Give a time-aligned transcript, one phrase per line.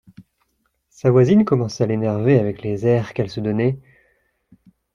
[0.89, 3.77] sa voisine commençait à l’énerver avec les airs qu’elle se donnait.